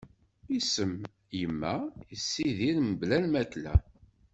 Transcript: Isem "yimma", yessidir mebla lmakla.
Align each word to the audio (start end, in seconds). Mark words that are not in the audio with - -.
Isem 0.57 0.93
"yimma", 1.39 1.75
yessidir 2.11 2.77
mebla 2.87 3.17
lmakla. 3.23 3.73